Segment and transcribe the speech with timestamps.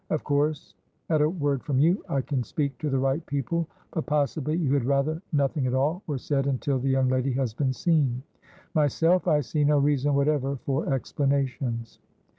[0.09, 0.73] Of course
[1.11, 4.73] at a word from you, I can speak to the right people, but possibly you
[4.73, 8.23] had rather nothing at all were said until the young lady has been seen.
[8.73, 11.99] Myself, I see no reason whatever for explanations."